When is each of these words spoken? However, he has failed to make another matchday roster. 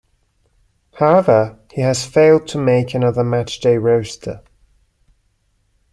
However, 0.95 1.59
he 1.73 1.81
has 1.81 2.07
failed 2.07 2.47
to 2.47 2.57
make 2.57 2.95
another 2.95 3.21
matchday 3.23 3.79
roster. 3.79 4.41